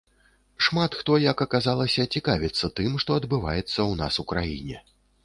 Шмат 0.67 0.95
хто, 1.01 1.17
як 1.31 1.43
аказалася, 1.45 2.05
цікавіцца 2.19 2.71
тым, 2.79 2.97
што 3.05 3.19
адбываецца 3.21 3.69
ў 3.69 3.93
нас 4.01 4.19
у 4.25 4.27
краіне. 4.33 4.77